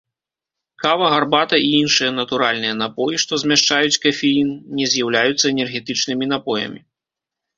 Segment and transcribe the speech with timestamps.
[0.83, 6.79] Кава, гарбата і іншыя натуральныя напоі, што змяшчаюць кафеін, не з'яўляюцца энергетычнымі напоямі.